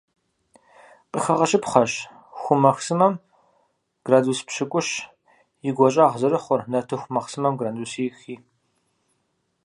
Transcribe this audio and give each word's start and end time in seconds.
Къыхэгъэщыпхъэщ 1.11 1.91
ху 2.39 2.53
махъсымэм 2.63 3.13
градус 4.05 4.39
пщыкIущ 4.47 4.87
и 5.67 5.71
гуащIагъ 5.75 6.15
зэрыхъур, 6.21 6.61
нартыху 6.71 7.11
махъсымэм- 7.15 7.55
градусих-и. 7.61 8.35